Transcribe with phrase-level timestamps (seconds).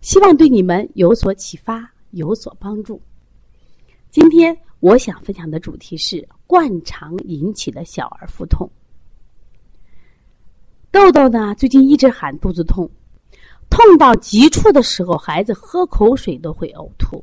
[0.00, 3.00] 希望对你们有所启发，有所帮助。
[4.10, 8.68] 今天我想分享的主题是灌肠引起的小儿腹痛。
[10.90, 12.90] 豆豆呢，最近一直喊肚子痛，
[13.68, 17.22] 痛到极处的时候，孩子喝口水都会呕吐。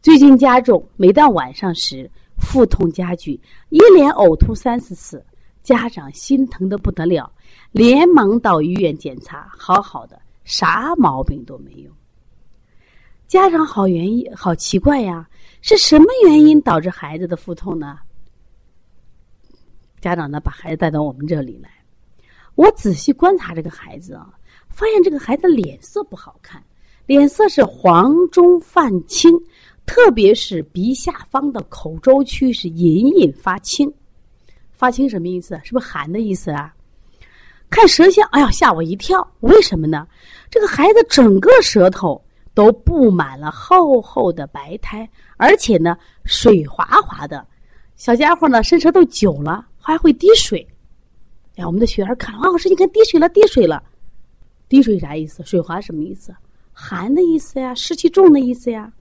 [0.00, 5.24] 最近加重，每到晚上时腹痛加剧，一连呕吐三四次，
[5.62, 7.32] 家长心疼的不得了，
[7.72, 11.90] 连忙到医院检查，好好的，啥毛病都没有。
[13.26, 15.28] 家长好原因，好奇怪呀，
[15.60, 17.98] 是什么原因导致孩子的腹痛呢？
[20.00, 21.70] 家长呢，把孩子带到我们这里来，
[22.56, 24.34] 我仔细观察这个孩子啊，
[24.68, 26.62] 发现这个孩子脸色不好看，
[27.06, 29.32] 脸色是黄中泛青。
[29.84, 33.92] 特别是鼻下方的口周区是隐隐发青，
[34.70, 35.60] 发青什么意思？
[35.64, 36.72] 是不是寒的意思啊？
[37.72, 39.26] 看舌象，哎呀，吓我一跳！
[39.40, 40.06] 为什么呢？
[40.50, 47.44] 这个孩子整个舌头都布满了厚厚的白苔，而且呢，水滑滑的。
[47.96, 50.64] 小家伙呢，伸舌头久了还会滴水。
[51.56, 53.82] 哎，我们的学员看，王老师，你看滴水了，滴水了。
[54.68, 55.42] 滴水啥意思？
[55.42, 56.34] 水滑什么意思？
[56.74, 58.92] 寒的意思呀，湿气重的意思呀。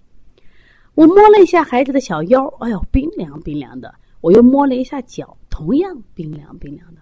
[0.95, 3.93] 我摸了一下孩子的小腰，哎呦，冰凉冰凉的。
[4.21, 7.01] 我又摸了一下脚，同样冰凉冰凉的。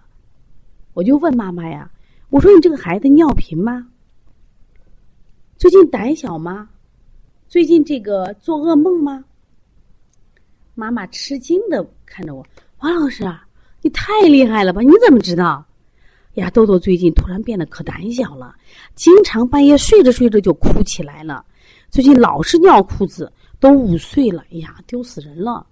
[0.92, 1.90] 我就问妈妈呀
[2.30, 3.86] ：“我说你这个孩子尿频吗？
[5.56, 6.68] 最近胆小吗？
[7.48, 9.24] 最近这个做噩梦吗？”
[10.74, 12.46] 妈妈吃惊的看着我
[12.80, 13.46] ：“王老师啊，
[13.82, 14.80] 你太厉害了吧？
[14.80, 15.64] 你怎么知道？
[16.34, 18.54] 呀，豆豆最近突然变得可胆小了，
[18.94, 21.44] 经常半夜睡着睡着就哭起来了，
[21.90, 25.66] 最近老是尿裤子。”都五岁了，哎呀，丢死人了！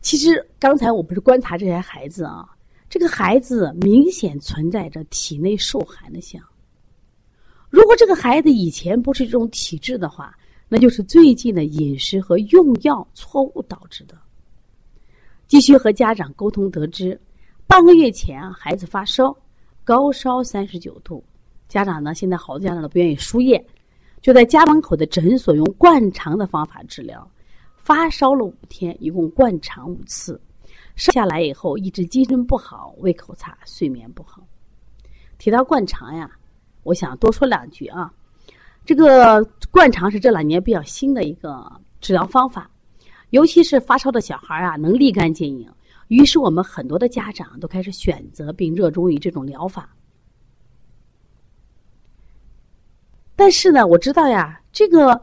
[0.00, 2.48] 其实刚才我不是观察这些孩子啊，
[2.94, 6.40] 这个孩子明显存在着体内受寒的象。
[7.68, 10.32] 如果这个孩子以前不是这种体质的话，
[10.68, 14.16] 那就是最近的饮食和用药错误导致的。
[15.48, 17.20] 继续和家长沟通得知，
[17.66, 19.36] 半个月前啊，孩子发烧，
[19.82, 21.20] 高烧三十九度，
[21.68, 23.60] 家长呢现在好多家长都不愿意输液。
[24.22, 27.28] 就在家门口的诊所用灌肠的方法治疗，
[27.76, 30.40] 发烧了五天，一共灌肠五次，
[30.94, 34.46] 生下来以后一直精神不好，胃口差，睡眠不好。
[35.38, 36.30] 提到灌肠呀，
[36.84, 38.12] 我想多说两句啊。
[38.84, 42.70] 这个灌肠是这两年比较新的一个治疗方法，
[43.30, 45.68] 尤其是发烧的小孩啊，能立竿见影。
[46.08, 49.88] 于是我们很多的家长都开始选择并热衷于这种疗法。
[53.34, 55.20] 但是呢，我知道呀，这个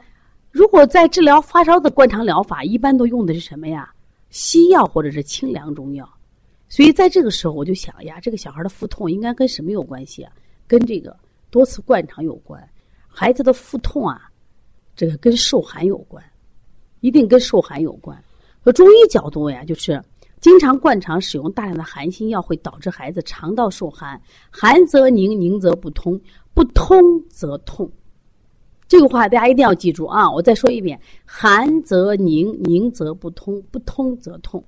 [0.50, 3.90] 如果在治疗发烧的灌肠疗法，一般都用的是什么呀？
[4.32, 6.10] 西药或者是清凉中药。
[6.68, 10.32] 所以在这个时候，我就想呀，这个小孩的腹痛应该跟什么有关系啊？
[10.68, 11.16] 跟这个
[11.50, 12.68] 多次灌肠有关。
[13.08, 14.32] 孩子的腹痛啊，
[14.96, 16.24] 这个跟受寒有关，
[17.02, 18.18] 一定跟受寒有关。
[18.64, 20.02] 从中医角度呀，就是
[20.40, 26.18] 经常灌肠使用大量的寒性药，会导致孩子肠道受寒，寒则凝，凝则不通，
[26.54, 27.92] 不通则痛。
[28.92, 30.30] 这个话大家一定要记住啊！
[30.30, 34.62] 我再说一遍：寒则凝，凝则不通，不通则痛。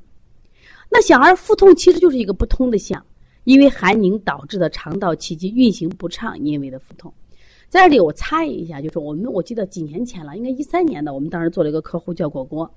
[0.89, 3.05] 那小孩腹痛其实就是一个不通的象，
[3.43, 7.13] 因为寒凝导致的肠道气机运行不畅，因为的腹痛。
[7.67, 12.73] 在这里我插一下，就是我们我记得几年前了，应该一三年的，我们当时做了一个客户叫果果。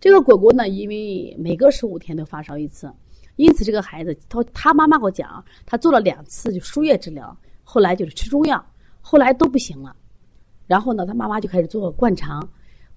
[0.00, 2.90] 这个果果呢，因为每隔十五天都发烧一次，
[3.36, 8.64] 因此这个孩子他他妈妈给我讲，他做了两次就输液治疗，后来就是吃中药，
[9.02, 9.94] 后来都不行了。
[10.68, 12.46] 然后呢，他妈妈就开始做灌肠，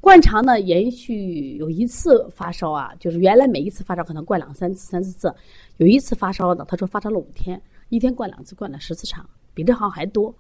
[0.02, 5.34] 灌肠呢，延续有一次发烧啊，就是原来每一次发烧可能灌两三次、三四次，
[5.78, 10.36] 有一次发烧呢，他说发烧了五天，一天灌两次，灌了十次肠，比这好像还多。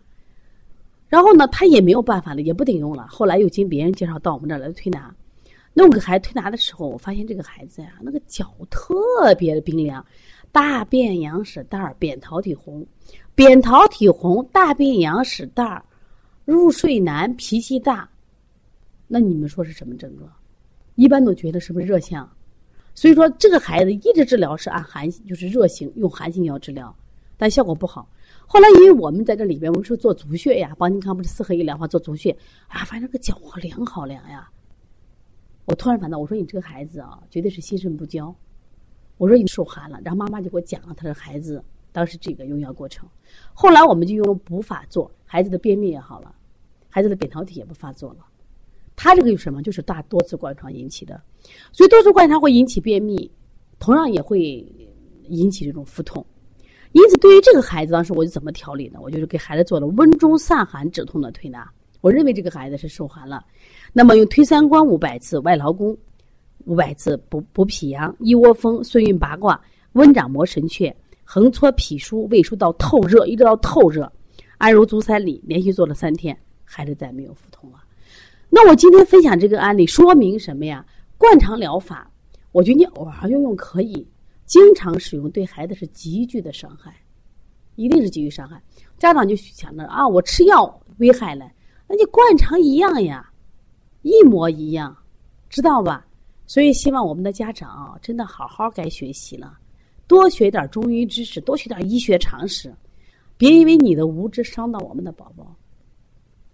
[1.07, 3.07] 然后呢，他也没有办法了，也不顶用了。
[3.09, 5.15] 后来又经别人介绍到我们这儿来推拿，
[5.73, 10.05] 那我给孩子推拿的时候，我发现这个孩子呀，那个脚特别的冰凉，
[10.51, 12.85] 大便羊屎蛋儿，扁桃体红，
[13.35, 15.81] 扁桃体红，大便羊屎蛋儿。
[16.45, 18.09] 入睡难，脾气大，
[19.07, 20.31] 那你们说是什么症状？
[20.95, 22.29] 一般都觉得是不是热象？
[22.93, 26.93] 所以说这个孩子一直治疗是按寒，就是热型用寒性药治疗，
[27.37, 28.09] 但效果不好。
[28.45, 32.35] 后来因为我们在这里边，我们是做足穴呀，邦尼康不是四合一疗法做足穴
[32.67, 34.49] 啊，发现这个脚好凉好凉呀。
[35.65, 38.35] 我突然反到，我说你这个孩子啊，绝对是心肾不交。
[39.17, 43.07] 我说你受寒了，然后妈妈就给我讲了他的孩子当时这个用药过程。
[43.53, 46.33] 后来我们就用补法做，孩子的便秘也好了，
[46.89, 48.25] 孩子的扁桃体也不发作了。
[48.95, 49.61] 他这个有什么？
[49.63, 51.19] 就是大多次灌肠引起的，
[51.71, 53.31] 所以多次灌肠会引起便秘，
[53.79, 54.65] 同样也会
[55.27, 56.23] 引起这种腹痛。
[56.91, 58.99] 因此，对于这个孩子，当时我就怎么调理呢？
[59.01, 61.67] 我就是给孩子做了温中散寒止痛的推拿。
[62.01, 63.45] 我认为这个孩子是受寒了，
[63.93, 65.97] 那么用推三关五百次，外劳宫
[66.65, 69.59] 五百次，补补脾阳，一窝蜂，顺运八卦，
[69.93, 74.11] 温掌摩神阙，横搓脾腧，胃腧到透热，一直到透热，
[74.57, 77.77] 安揉足三里，连续做了三天，孩子再没有腹痛了。
[78.49, 80.85] 那我今天分享这个案例，说明什么呀？
[81.17, 82.11] 灌肠疗法，
[82.51, 84.07] 我觉得你偶尔用用可以。
[84.45, 86.93] 经常使用对孩子是极具的伤害，
[87.75, 88.61] 一定是极具伤害。
[88.97, 91.49] 家长就想着啊，我吃药危害了，
[91.87, 93.31] 那你灌肠一样呀，
[94.01, 94.93] 一模一样，
[95.47, 96.05] 知道吧？
[96.47, 99.57] 所以希望我们的家长真的好好该学习了，
[100.07, 102.73] 多学点中医知识，多学点医学常识，
[103.37, 105.55] 别因为你的无知伤到我们的宝宝。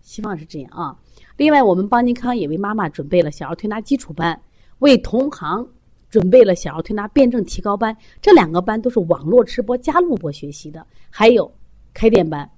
[0.02, 0.98] 希望是这样啊。
[1.36, 4.40] 另外，我们邦尼康也为妈妈准备了小儿推拿基础班，
[4.80, 5.68] 为同行。
[6.10, 11.54] 准备了小儿推拿辩证提高班，这两个班都是网络直播加录播学习的，还有
[11.94, 12.50] 开店班。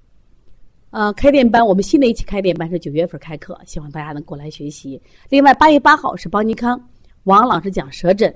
[0.90, 5.02] 呃，开店班我们新的一期开店班是九月份开课，希望大家能过来学习。
[5.28, 6.80] 另外，八月八号是邦尼康
[7.24, 8.32] 王老师讲舌诊，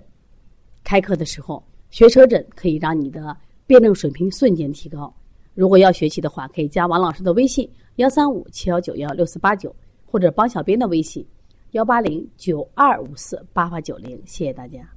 [0.82, 1.64] 开课的时候
[1.94, 3.36] 学车诊可以让你的
[3.68, 5.14] 辩证水平瞬间提高。
[5.54, 9.72] 如果要学习的话，可以加王老师的微信幺三五七幺九幺六四八九，
[10.04, 11.24] 或者帮小编的微信
[11.70, 14.20] 幺八零九二五四八八九零。
[14.26, 14.93] 谢谢大家。